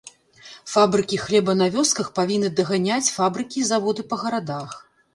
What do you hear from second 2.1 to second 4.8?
павінны даганяць фабрыкі і заводы па гарадах.